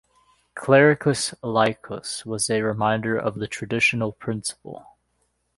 [0.55, 4.97] "Clericis laicos" was a reminder of the traditional principle.